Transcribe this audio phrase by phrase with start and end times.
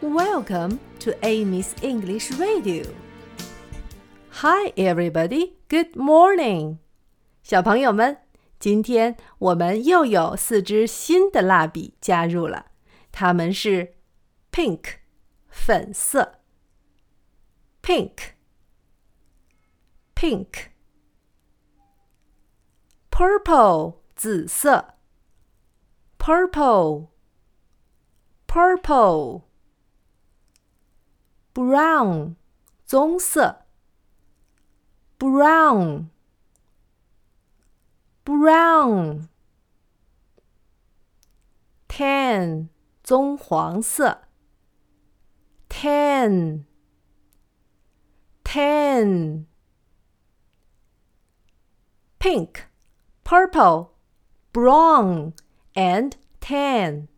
[0.00, 2.84] Welcome to Amy's English Radio.
[4.30, 5.54] Hi, everybody.
[5.68, 6.78] Good morning.
[7.42, 8.18] 小朋友们，
[8.58, 12.66] 今天我们又有四支新的蜡笔加入了，
[13.10, 13.94] 它们是
[14.52, 14.96] pink
[15.48, 16.40] 粉色，
[17.82, 18.12] pink
[20.14, 20.46] pink
[23.10, 24.94] purple 紫色，
[26.18, 27.08] purple
[28.46, 29.42] purple
[31.60, 32.36] brown
[32.84, 33.66] 棕色，
[35.18, 36.10] brown
[38.24, 39.28] brown
[41.88, 42.68] tan
[43.02, 44.28] 棕黄色，
[45.68, 46.64] tan
[48.44, 49.46] tan
[52.18, 52.66] pink
[53.24, 53.92] purple
[54.52, 55.32] brown
[55.74, 57.08] and tan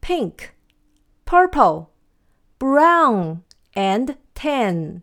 [0.00, 0.54] pink
[1.24, 1.90] purple
[2.58, 3.40] brown
[3.74, 5.02] and tan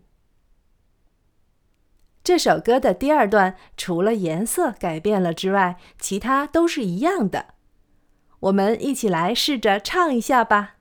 [2.23, 7.53] 这首歌的第二段除了颜色改变了之外，其他都是一样的。
[8.41, 10.75] 我们一起来试着唱一下吧。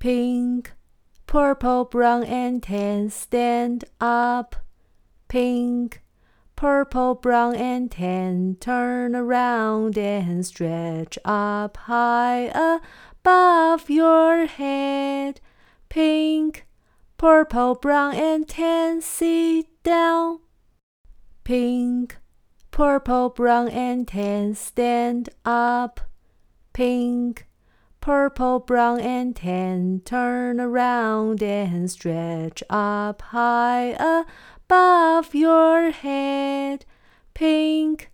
[0.00, 0.66] Pink,
[1.28, 4.56] purple, brown, and tan, stand up.
[5.28, 6.00] Pink,
[6.56, 12.50] purple, brown, and tan, turn around and stretch up high
[13.27, 15.41] above your head.
[15.89, 16.65] Pink
[17.17, 20.39] purple, brown, and tan, sit down.
[21.43, 22.15] Pink,
[22.71, 25.99] purple, brown, and tan, stand up.
[26.71, 27.47] Pink,
[27.99, 34.23] purple, brown, and tan, turn around and stretch up high
[34.69, 36.85] above your head.
[37.33, 38.09] Pink,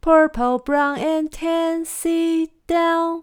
[0.00, 3.22] purple, brown, and tan, sit down.